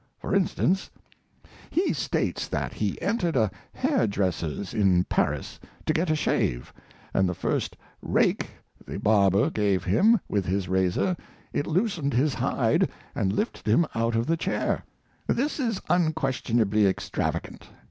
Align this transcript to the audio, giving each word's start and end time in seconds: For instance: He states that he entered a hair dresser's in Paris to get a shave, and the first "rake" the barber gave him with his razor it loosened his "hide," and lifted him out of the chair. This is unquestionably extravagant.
For 0.17 0.33
instance: 0.33 0.89
He 1.69 1.93
states 1.93 2.47
that 2.47 2.73
he 2.73 2.99
entered 3.03 3.35
a 3.35 3.51
hair 3.71 4.07
dresser's 4.07 4.73
in 4.73 5.03
Paris 5.03 5.59
to 5.85 5.93
get 5.93 6.09
a 6.09 6.15
shave, 6.15 6.73
and 7.13 7.29
the 7.29 7.35
first 7.35 7.77
"rake" 8.01 8.49
the 8.83 8.97
barber 8.97 9.51
gave 9.51 9.83
him 9.83 10.19
with 10.27 10.47
his 10.47 10.67
razor 10.67 11.15
it 11.53 11.67
loosened 11.67 12.15
his 12.15 12.33
"hide," 12.33 12.89
and 13.13 13.31
lifted 13.31 13.67
him 13.67 13.85
out 13.93 14.15
of 14.15 14.25
the 14.25 14.37
chair. 14.37 14.83
This 15.27 15.59
is 15.59 15.79
unquestionably 15.87 16.87
extravagant. 16.87 17.69